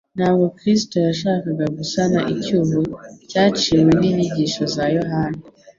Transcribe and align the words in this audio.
Ntabwo 0.17 0.45
Kristo 0.57 0.95
yashakaga 1.07 1.65
gusana 1.77 2.19
icyuho 2.33 2.79
cyaciwe 3.29 3.91
n'inyigisho 3.99 4.63
za 4.75 4.85
Yohana. 4.97 5.41